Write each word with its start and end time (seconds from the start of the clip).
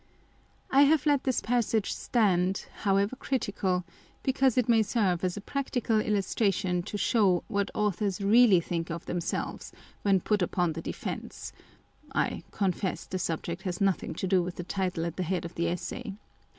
I 0.71 0.81
have 0.85 1.05
let 1.05 1.25
this 1.25 1.41
passage 1.41 1.93
stand 1.93 2.65
(however 2.77 3.15
critical) 3.15 3.83
because 4.23 4.57
it 4.57 4.67
may 4.67 4.81
serve 4.81 5.23
as 5.23 5.37
a 5.37 5.41
practical 5.41 5.99
illustration 5.99 6.81
to 6.81 6.97
show 6.97 7.43
what 7.47 7.69
authors 7.75 8.19
really 8.19 8.59
think 8.61 8.89
of 8.89 9.05
themselves 9.05 9.71
when 10.01 10.19
put 10.19 10.41
upon 10.41 10.73
the 10.73 10.81
defensive 10.81 11.55
â€" 12.15 12.19
(I 12.19 12.43
confess, 12.49 13.05
the 13.05 13.19
subject 13.19 13.61
has 13.61 13.79
nothing 13.79 14.15
to 14.15 14.25
do 14.25 14.41
with 14.41 14.55
the 14.55 14.63
title 14.63 15.05
at 15.05 15.17
the 15.17 15.21
head 15.21 15.45
of 15.45 15.53
the 15.53 15.67
Essay 15.67 16.13